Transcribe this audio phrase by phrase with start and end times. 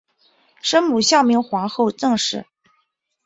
[0.63, 2.47] 生母孝明皇后郑氏。